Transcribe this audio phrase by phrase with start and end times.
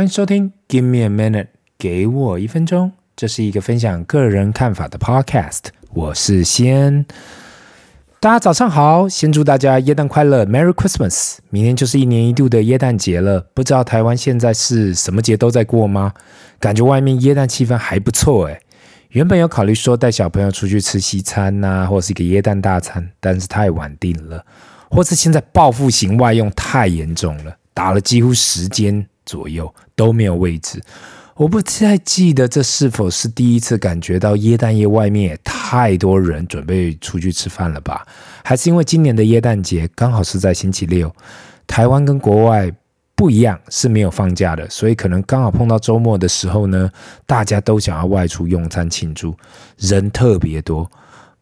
[0.00, 2.90] 欢迎收听 Give me a minute，给我一分钟。
[3.14, 5.64] 这是一个分享个人看法的 podcast。
[5.92, 7.04] 我是先，
[8.18, 11.36] 大家早上好，先祝大家耶诞快乐，Merry Christmas！
[11.50, 16.14] 明天就是一年一度的耶诞节了，不知道台湾现在是什么节都在过吗？
[16.58, 18.58] 感觉外面耶诞气氛还不错诶。
[19.10, 24.42] 原本有考虑说带小朋友出去吃西餐呐、啊，或是一个耶诞大餐，但是太晚订了，
[24.88, 30.82] 或是现在报复型外用太严重了，打了几乎十间左右都没有位置。
[31.36, 38.06] 我不太记得这是否是第一次感觉到耶诞夜外面也太多人准备出去吃饭了吧？
[38.42, 41.14] 还是因为今年的耶诞节刚好是在星期六，
[41.66, 42.72] 台湾跟国外。
[43.20, 46.90] 不一样是没有放假的，所以可能刚好碰到周末的时候呢，
[47.26, 49.34] 大家都想要外出用餐庆祝，
[49.76, 50.90] 人特别多。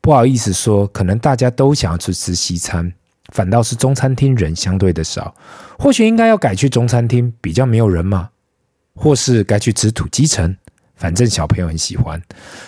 [0.00, 2.92] 不好意思说，可能大家都想要去吃西餐，
[3.32, 5.34] 反倒是中餐厅人相对的少。
[5.78, 8.30] 或许应该要改去中餐厅，比较没有人嘛。
[8.94, 10.56] 或是该去吃土鸡城，
[10.96, 12.20] 反正小朋友很喜欢。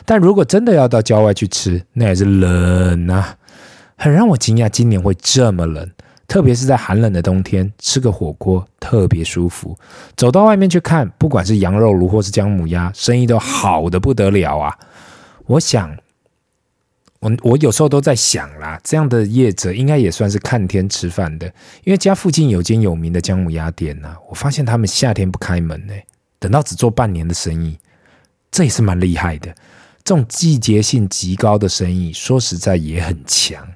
[0.04, 3.36] 但如果真的要到郊外去吃，那也是冷啊，
[3.96, 5.90] 很让我惊讶，今年会这么冷。
[6.28, 9.76] 特别是在寒冷的冬天，吃个火锅特别舒服。
[10.16, 14.78] 走到外面去看，不管是羊肉炉或是姜母鸭，生意都好的不得了啊！
[15.46, 15.92] 我想，
[17.20, 21.46] 我我有时候都在想啦，这样的业者应该也算是看天吃饭的，
[21.84, 25.92] 因为家附近有间有名的姜母鸭店呐、啊，我发现他们夏天不开门呢，
[26.38, 27.78] 等到只做半年的生意，
[28.50, 29.54] 这也是蛮厉害的。
[30.02, 33.68] 这种季节性极高的生意，说实在也很强。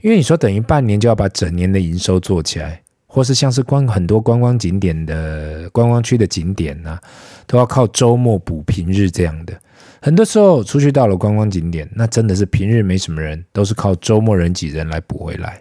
[0.00, 2.82] 因为你说等于半年就要把整年的营收做起来，
[3.12, 6.96] 或是像是观很多观光景点的观光区的景点啊，
[7.44, 9.52] 都要靠周末补平日这样的。
[10.00, 15.60] 很多时候出去到了观光景点，那真的是平日没什么人，都是靠周末人挤人来补回来。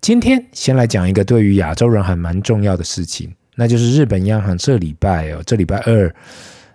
[0.00, 6.14] 今天先来讲一个对于亚洲人还蛮重要的事情，那就是日本央行这礼拜哦，这礼拜二，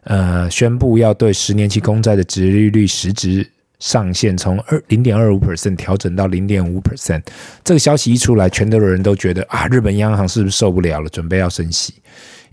[0.05, 3.45] 呃，宣布要对十年期公债的殖利率实质。
[3.79, 7.23] 上限从二零点二五 percent 调整到零点五 percent，
[7.63, 11.93] 这个消息一出来，全都有人都觉得啊，日本央行是不是受不了了，准备要升息？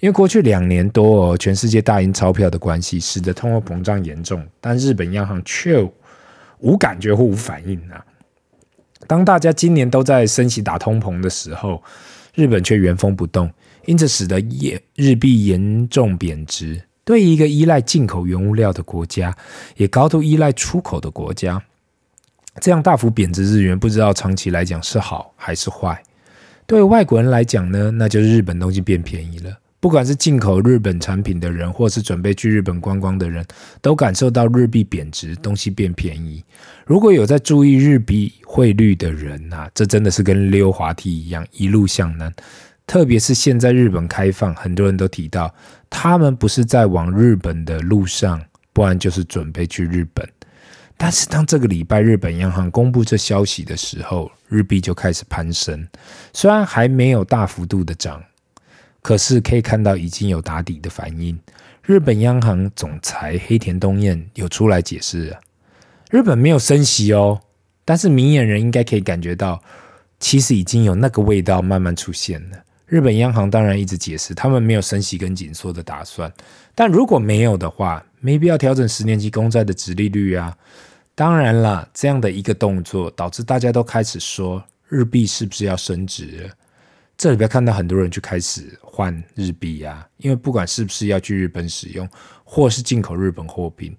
[0.01, 5.83] 因为过去两年多哦，全世界大印钞票的关系，使得通货膨胀严重，但日本央行却
[6.59, 8.05] 无感觉或无反应啊。
[9.07, 11.83] 当大家今年都在升息打通膨的时候，
[12.35, 13.51] 日本却原封不动，
[13.87, 16.81] 因此使得日日币严重贬值。
[17.07, 19.33] 对于一个依赖进口原物料的国家，
[19.77, 21.63] 也高度依赖出口的国家，
[22.61, 26.03] 这样大幅贬值日元，不知道长期来讲是好还是坏。
[26.67, 29.57] 对外国人来讲呢，那就是日本东西变便宜了。
[29.79, 33.47] 不管是进口日本产品的人，或是准备去日本观光的人，
[33.81, 36.43] 都感受到日币贬值，东西变便宜。
[36.87, 42.35] 如果有在注意日币汇率的人呐、啊，这真的是跟溜滑梯一样，一路向南。
[42.87, 45.53] 特别是现在日本开放，很多人都提到，
[45.91, 48.41] 他们不是在往日本的路上，
[48.73, 50.27] 不然就是准备去日本。
[50.97, 55.87] 但是当这个礼拜日本央行公布这消息的时候，日币就开始攀升，
[56.33, 58.23] 虽然还没有大幅度的涨，
[59.03, 61.39] 可是可以看到已经有打底的反应。
[61.83, 65.41] 日本央行总裁黑田东彦有出来解释啊，
[66.11, 67.41] 日本没有升息哦，
[67.85, 69.61] 但是明眼人应该可以感觉到，
[70.19, 72.57] 其实已经有那个味道慢慢出现了。
[72.87, 76.33] 日本央行当然一直解释，他们没有升息跟紧缩的打算。
[76.75, 80.57] 但如果没有的话，没必要调整十年期公债的殖利率啊。
[81.15, 86.49] 当然了，这样的一个动作导致大家都开始说日币是不是要升值？
[87.19, 92.09] 这里边看到很多人就开始换日币啊，因为不管是不是要去日本使用，
[92.45, 93.97] 或是进口日本货品，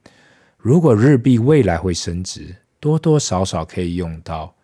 [0.55, 4.55] 如果日币未来会升值，多多少少可以用到。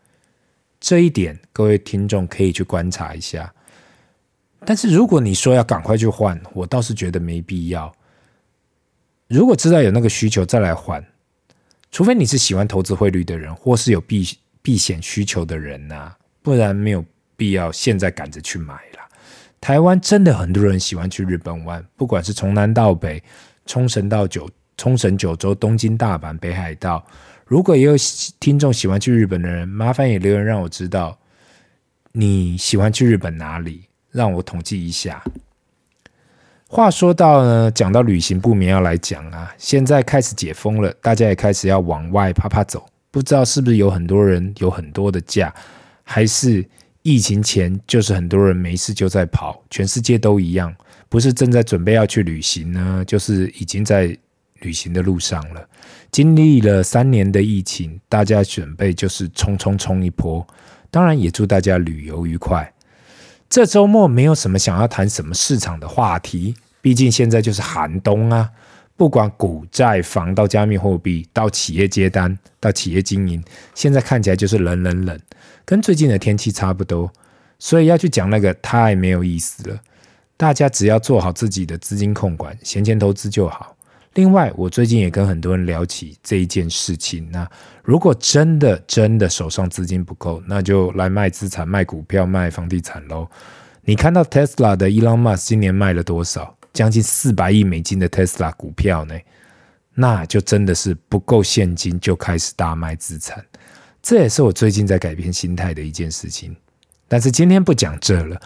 [0.79, 3.51] 这一点，各位听众可以去观察一下。
[4.65, 7.93] 但是如果你说要赶快去换，我倒是觉得没必要。
[9.27, 11.03] 如果知道有那个需求再来换，
[11.91, 17.03] 除非你是喜欢投资汇率的人，或是有避避险需求的人呐、不然没有
[17.35, 19.07] 必要现在赶着去买啦。
[19.59, 23.23] 台湾真的很多人喜欢去日本玩，不管是从南到北，
[23.65, 27.05] 冲绳到九冲绳九州、东京、大阪、北海道。
[27.45, 27.95] 如果也有
[28.39, 31.17] 听众喜欢去日本的人，麻烦也留言让我知道
[32.11, 33.85] 你喜欢去日本哪里。
[34.13, 35.21] 让我统计一下。
[36.69, 39.53] 话说到呢，讲到旅行不免要来讲啊。
[39.57, 42.85] 现在开始解封了，大家也开始要往外啪啪走。
[43.11, 45.53] 不知道是不是有很多人有很多的假，
[46.03, 46.65] 还是
[47.03, 49.63] 疫情前就是很多人没事就在跑。
[49.69, 50.73] 全世界都一样，
[51.09, 54.17] 不是正在准备要去旅行呢，就是已经在
[54.61, 55.69] 旅行的路上了。
[56.09, 60.43] 经历了三年的疫情，大家准备就是冲冲冲一波。
[60.89, 62.72] 当然也祝大家旅游愉快。
[63.53, 68.49] 这周末没有什么想要谈什么市场的话题，毕竟现在就是寒冬啊。
[68.97, 73.43] 不管股债房到加密货币，到企业接单，到企业经营，
[73.75, 75.19] 现在看起来就是冷冷冷，
[75.65, 77.11] 跟最近的天气差不多。
[77.59, 79.79] 所以要去讲那个太没有意思了。
[80.35, 83.72] 大家只要做好自己的资金控管、闲钱投资就好。
[84.15, 87.27] 另外，我最近也跟很多人聊起这一件事情。
[87.31, 87.49] 那
[87.83, 93.27] 如果真的真的手上资金不够，那就来卖资产、卖股票、卖房地产喽。
[93.81, 96.55] 你看到 Tesla 的 Elon Musk 今年卖了多少？
[96.73, 99.15] 将近四百亿美金的 Tesla 股票呢，
[99.93, 103.43] 那就真的是不够现金就开始大卖资产。
[104.01, 106.55] 这也是我最近在改变心态的一件事情。
[107.07, 108.41] 但是今天不讲这了，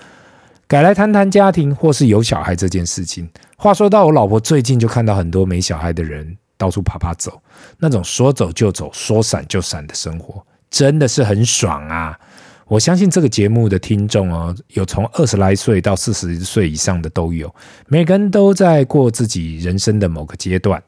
[0.67, 3.29] 改来谈谈家庭或是有小孩这件事情。
[3.55, 7.41] 话说到我老婆最近就看到很多没小孩的人到处爬爬走，
[7.77, 12.19] 那种说走就走、说闪就闪的生活，真的是很爽啊！
[12.67, 17.53] 我相信这个节目的听众哦，有从二十来岁到四十岁以上的都有，
[17.87, 20.83] 每个人都在过自己人生的某个阶段。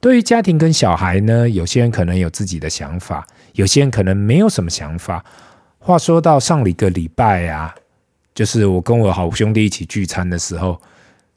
[0.00, 5.24] 对于家庭跟小孩呢，有些人可能有自己的想法，有些人可能没有什么想法。
[5.78, 7.74] 话说到上一个礼拜啊，
[8.34, 10.80] 就是我跟我好兄弟一起聚餐的时候，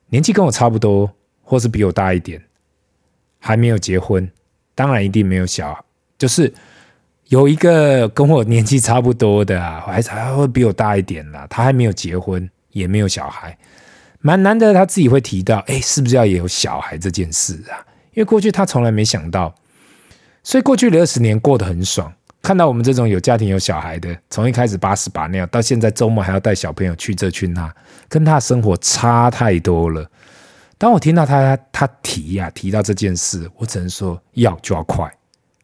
[0.07, 1.09] 年纪跟我差不多，
[1.43, 2.41] 或是比我大一点，
[3.39, 4.29] 还没有结婚，
[4.73, 5.85] 当然一定没有小，
[6.17, 6.53] 就是。
[7.29, 11.45] 有一个跟我年纪差不多的啊，还还会比我大一点啦。
[11.49, 13.57] 他还没有结婚，也没有小孩，
[14.21, 17.83] 蛮难得他自己会提到，哎，是不是要也有小孩这件事啊？
[18.13, 19.53] 因为过去他从来没想到，
[20.41, 22.13] 所以过去的二十年过得很爽。
[22.47, 27.69] 看到我们这种有家庭有小孩的，从一开始把屎把尿，到现在周末还要带小朋友去这去那，
[28.07, 30.09] 跟他生活差太多了。
[30.77, 35.13] 当我听到他他提呀、提到这件事，我只能说要就要快。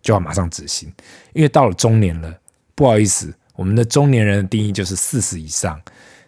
[0.02, 0.92] 就要马上执行，
[1.32, 2.30] 因为到了中年了，
[2.76, 5.82] 不好意思，我们的中年人的定义就是四十以上。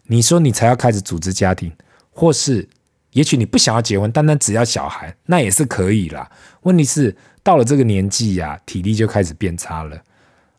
[0.03, 1.69] 你说你才要开始组织家庭，
[2.11, 2.65] 或是
[3.11, 6.31] 也许你不想要结婚，单单只要小孩，那也是可以啦。
[6.61, 7.13] 问题是
[7.43, 10.01] 到了这个年纪呀、体力就开始变差了。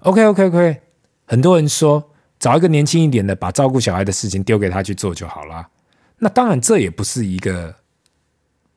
[0.06, 0.80] OK OK OK，
[1.26, 5.66] 很多人说找一个年轻一点的，把照顾小孩的事情丢给他去做就好了。
[6.18, 7.74] 那当然，这也不是一个，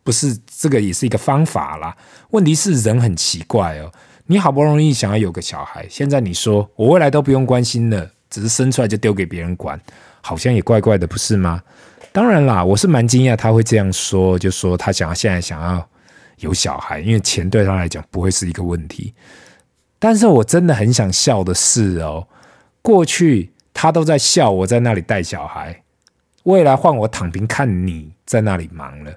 [0.03, 1.95] 不是这个也是一个方法啦。
[2.31, 3.91] 问题是人很奇怪哦。
[4.25, 9.79] 你好不容易想要有个小孩，现在你说我未来都不用关心了，只是生出来就丢给别人管，
[10.21, 11.61] 好像也怪怪的，不是吗？
[12.11, 15.87] 当然啦，我是蛮惊讶他会这样说，就说他想要现在想要
[16.39, 19.13] 有小孩，因为钱对他来讲不会是一个问题。
[19.99, 22.27] 但是我真的很想笑的是哦，
[22.81, 25.83] 过去他都在笑我在那里带小孩，
[26.43, 29.13] 未来换我躺平看你在那里忙了。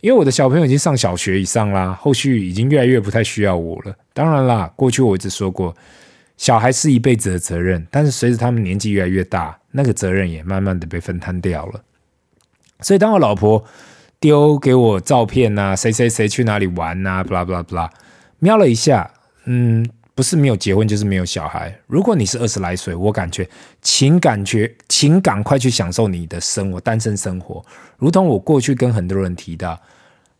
[0.00, 3.94] 因为我的小朋友已经上小学以上啦，后续已经越来越不太需要我了。
[4.12, 5.74] 当然啦，过去我一直说过，
[6.36, 11.80] 小孩是一辈子的责任，但是随着他们年纪越来越大，那个责任也慢慢的被分摊掉了。
[12.80, 13.64] 所以当我老婆
[14.20, 17.88] 丢给我照片呐、啊，谁谁谁去哪里玩呐，blah blah blah，
[18.40, 19.12] 瞄了一下，
[19.44, 19.88] 嗯。
[20.16, 21.78] 不是没有结婚，就是没有小孩。
[21.86, 23.46] 如果你是二十来岁，我感觉，
[23.82, 27.62] 请感觉，请赶快去享受你的生活，单身生活。
[27.98, 29.78] 如同我过去跟很多人提到，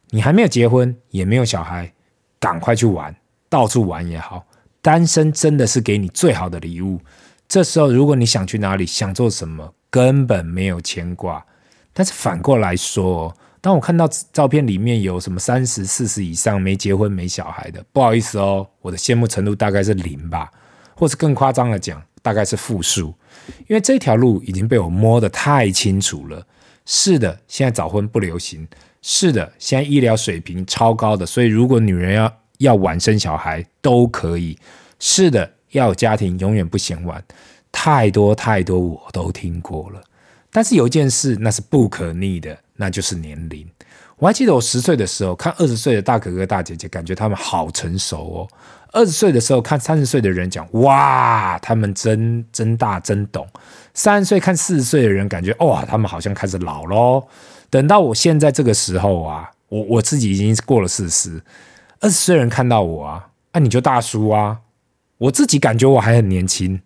[0.09, 1.93] 你还没有结婚，也没有小孩，
[2.41, 3.15] 赶快去玩，
[3.51, 4.47] 到处玩也好。
[4.81, 6.99] 单身真的是给你最好的礼物。
[7.47, 11.45] 这时候，如果你想去哪里，想做什么，根本没有牵挂。
[11.93, 20.49] 但是反过来说，当我看到照片里面有什么三十四十以上没结婚没小孩的，不好意思哦，我的羡慕程度大概是零吧，
[20.95, 23.13] 或是更夸张的讲，大概是负数，
[23.67, 26.47] 因为这条路已经被我摸得太清楚了。
[26.85, 28.65] 是的，现在早婚不流行；
[29.03, 34.57] 是的，现在医疗水平超高的，所以如果女人要要晚生小孩都可以；
[35.01, 37.21] 是的，要有家庭永远不嫌晚。
[37.73, 40.01] 太多太多我都听过了，
[40.57, 42.57] 但是有一件事那是不可逆的。
[42.77, 43.69] 那就是年龄。
[44.17, 48.49] 我还记得我十岁的时候看二十岁的大哥哥大姐姐，感觉他们好成熟哦。
[48.91, 53.47] 二十岁的时候看三十岁的人，讲哇，他们真真大真懂。
[53.93, 57.23] 三十岁看四十岁的人，感觉哇，他们好像开始老喽。
[57.69, 61.43] 等到我现在这个时候啊，我我自己已经过了四十，
[62.01, 64.61] 二十岁人看到我啊，那、啊、你就大叔啊。
[65.19, 66.81] 我自己感觉我还很年轻，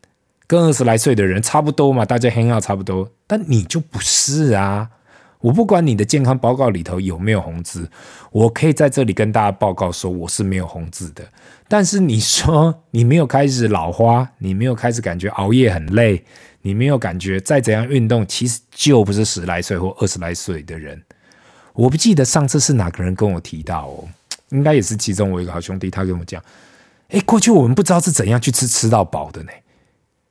[0.50, 4.90] 跟二十来岁的人差不多嘛，大家 hang out 差不多，但你就不是啊。
[5.38, 7.88] 我不管你的健康报告里头有没有红字，
[8.33, 11.23] 我可以在这里跟大家报告说我是没有红字的。
[11.69, 16.25] 但是你说你没有开始老花，你没有开始感觉熬夜很累，
[16.62, 21.00] 你没有感觉再怎样运动，其实就不是十来岁或二十来岁的人。
[21.75, 24.09] 我不记得上次是哪个人跟我提到哦，
[24.49, 26.42] 应该也是其中我一个好兄弟，他跟我讲，
[27.11, 29.52] 诶，过去我们不知道是怎样去吃吃到饱的呢。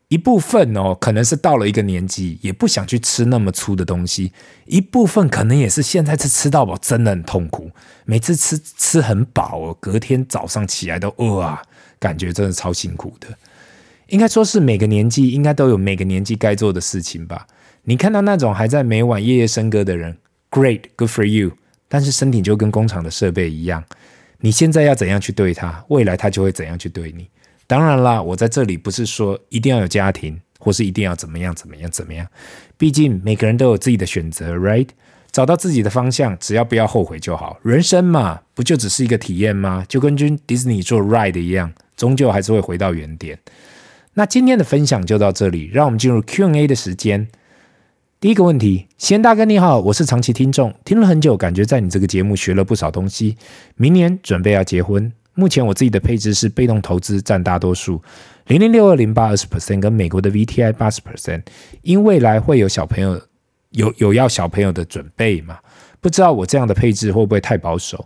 [0.09, 4.31] 一部分哦，可能是到了一个年纪，也不想去吃那么粗的东西；
[4.65, 7.69] 一部分可能也是现在是吃到饱，真的很痛苦。
[8.05, 11.61] 每次吃吃很饱哦，隔天早上起来都饿啊，
[11.99, 13.27] 感觉真的超辛苦的。
[14.07, 17.45] 应该说是每个年纪应该都有每个年纪该做的事情吧。
[17.83, 20.17] 你看到那种还在每晚夜夜笙歌的人
[20.49, 21.51] ，Great，Good for you。
[21.87, 23.83] 但是身体就跟工厂的设备一样，
[24.39, 27.27] 你现在要怎样去对他，未来他就会怎样去对你。
[27.69, 32.25] 当然啦，我在这里不是说一定要有家庭，或是一定要怎么样怎么样怎么样。
[32.79, 34.87] 毕竟每个人都有自己的选择，right？
[35.31, 37.59] 找到自己的方向，只要不要后悔就好。
[37.61, 39.85] 人生嘛，不就只是一个体验吗？
[39.87, 43.37] 就跟去迪士尼做 ride 一样，终究还是会回到原点。
[44.15, 47.27] 那今天的分享就到这里，让我们进入 Q&A 的时间。
[48.19, 53.37] 第一个问题，贤大哥你好，我是长期听众，听了很久，感觉在你这个节目学了不少东西。
[53.75, 55.13] 明年准备要结婚。
[55.39, 58.01] 目前我自己的配置是被动投资占大多数，
[58.47, 61.43] 零零六二零八二十 percent 跟美国的 VTI 八十 percent，
[61.81, 63.19] 因未来会有小朋友
[63.69, 65.57] 有有要小朋友的准备嘛？
[66.01, 68.05] 不知道我这样的配置会不会太保守？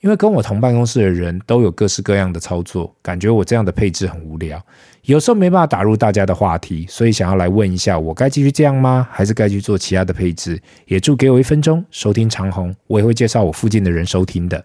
[0.00, 4.62] 因为跟我同办公室的人都有各式各样的操作，感觉我这样的配置很无聊，
[5.04, 9.08] 有时候没办法打入大家的话题，所以想要来问一下，我该继续这样吗？
[9.10, 10.60] 还是该去做其他的配置？
[10.84, 14.62] 也祝给我一分钟收听长虹，我也会介绍我附近的人收听的。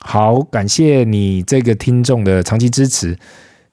[0.00, 3.16] 好，感谢你这个听众的长期支持。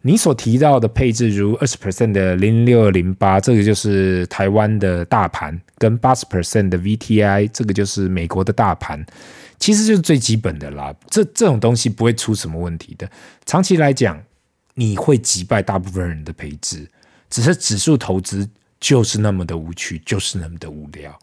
[0.01, 9.03] 你所提到的配置，如二十 percent 的零六零八，这个就是台湾的大盘；跟八十 percent 的 VTI，这个就是美国的大盘。
[9.59, 10.93] 其实就是最基本的啦。
[11.09, 13.09] 这这种东西不会出什么问题的。
[13.45, 14.21] 长期来讲，
[14.75, 16.87] 你会击败大部分人的配置。
[17.29, 18.47] 只是指数投资
[18.79, 21.17] 就是那么的无趣，就是那么的无聊。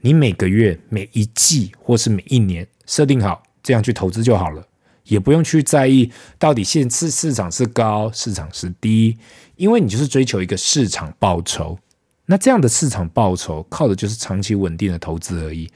[0.00, 3.42] 你每个月、每一季或是每一年设定好。
[3.62, 4.66] 这样去投资就好了，
[5.04, 9.16] 也不用去在意到底现市市场是高，市场是低，
[9.56, 11.78] 因为你就是追求一个市场报酬。
[12.26, 15.66] 那这样的市场报酬靠的就是长期稳定的投资而已。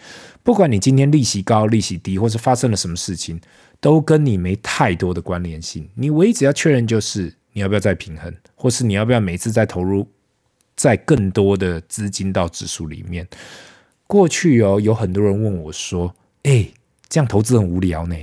[0.43, 3.41] 不管你今天利息高、利息低，或是发生了什么事情，
[3.81, 5.89] 都跟你没太多的关联性。
[5.95, 10.07] 你唯一只要确认就是你要不要再平衡，或是你要不要每次再投入
[10.77, 13.27] 再更多的资金到指数里面。
[14.07, 16.69] 过去哦，有很多人问我说：“哎。”
[17.13, 18.17] 这样投资很无聊呢，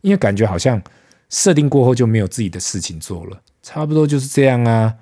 [0.00, 0.82] 因为感觉好像
[1.30, 4.92] 设定过后就没有自己的事情做了，差不多就是这样啊。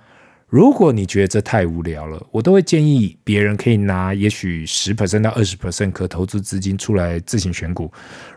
[0.47, 7.90] 如果你觉得这太无聊了，我都会建议别人可以拿也许十 percent 到二十 percent 可投资资金出来自行选股。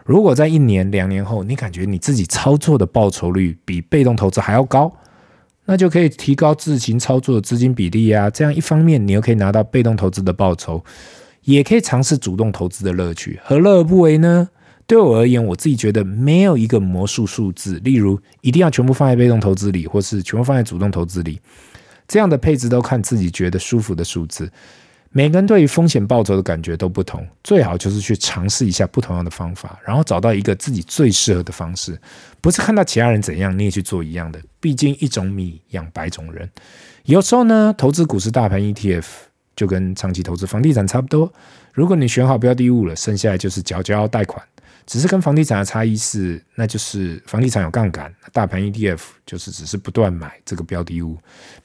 [0.05, 4.89] 如果在一年两年后，你感觉你自己操作的报酬率比被动投资还要高，
[5.65, 8.29] 那就可以提高自行操作的资金比例啊。
[8.29, 10.81] 这样一方面你又可以拿到被动投资的报酬，
[11.43, 14.49] 也可以尝试主动投资的乐趣，何乐而不为呢？
[14.87, 21.39] 对我而言，我自己觉得没有一个魔术数字，例如一定要全部放在被动投资里，或是全部放在主动投资里，
[22.07, 24.49] 这样的配置都看自己觉得舒服的数字。
[25.09, 31.99] 每个人对于风险报酬的感觉都不同，最好就是去尝试一下不同样的方法，然后找到一个自己最适合的方式。
[32.39, 34.39] 不是看到其他人怎样，你也去做一样的。
[34.59, 36.49] 毕竟一种米养百种人。
[37.03, 39.05] 有时候呢，投资股市大盘 ETF
[39.55, 41.33] 就跟长期投资房地产差不多。
[41.73, 44.41] 如果你选好标的物了，剩下来就是缴交贷款。
[44.87, 51.17] 只是跟房地产的差异是，那就是房地产有杠杆，大盘 ETF 就是只是不断买这个标的物，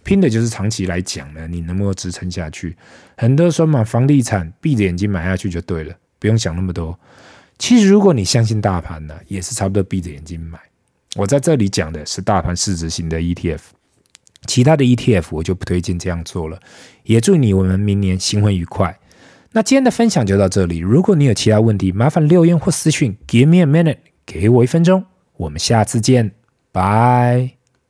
[0.03, 2.77] 拼的就是长期来讲呢，你能不能支撑下去？
[3.17, 6.99] 很多人说嘛，房地产闭着眼睛买下去就对了，不用想那么多。
[7.59, 10.59] 其实如果你相信大盘呢，也是差不多闭着眼睛买。
[11.15, 13.61] 我在这里讲的是大盘市值型的 ETF，
[14.47, 16.59] 其他的 ETF 我就不推荐这样做了。
[17.05, 18.99] 也祝你我们明年新婚愉快。
[19.55, 20.79] 那今天的分享就到这里。
[20.79, 25.05] 如果你有其他问题，麻烦留言或私讯，Give me a minute，给我一分钟。
[25.37, 26.33] 我们下次见，
[26.73, 27.62] 拜。